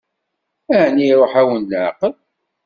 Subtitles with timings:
[0.79, 2.13] Ɛni iṛuḥ-awen leɛqel?